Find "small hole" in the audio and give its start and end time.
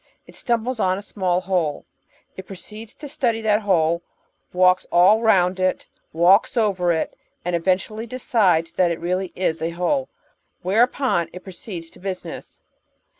1.03-1.85